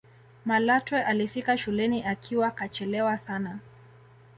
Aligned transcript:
malatwe 0.45 1.03
alifika 1.03 1.57
shuleni 1.57 2.03
akiwa 2.05 2.51
kachelewa 2.51 3.17
sana 3.17 3.59